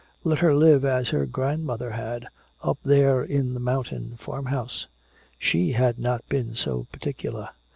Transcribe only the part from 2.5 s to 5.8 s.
up there in the mountain farmhouse. She